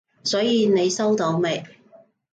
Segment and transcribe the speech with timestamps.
[0.23, 1.63] 所以你收到未？